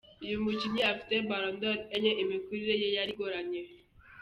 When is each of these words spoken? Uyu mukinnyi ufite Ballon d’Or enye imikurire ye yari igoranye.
Uyu 0.23 0.43
mukinnyi 0.43 0.81
ufite 0.93 1.13
Ballon 1.27 1.55
d’Or 1.61 1.77
enye 1.95 2.11
imikurire 2.23 2.73
ye 2.81 2.87
yari 2.97 3.11
igoranye. 3.15 3.61